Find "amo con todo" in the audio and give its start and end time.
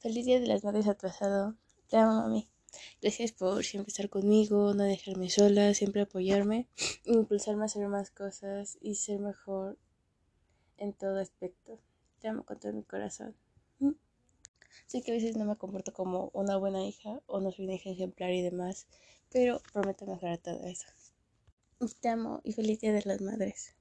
12.28-12.72